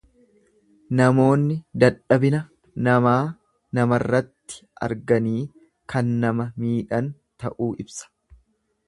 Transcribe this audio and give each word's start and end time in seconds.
Namoonni 0.99 1.57
dadhabina 1.83 2.39
namaa 2.87 3.17
namarratti 3.79 4.59
arganii 4.87 5.45
kan 5.95 6.11
nama 6.25 6.49
miidhan 6.65 7.13
ta'uu 7.45 7.69
ibsa. 7.85 8.11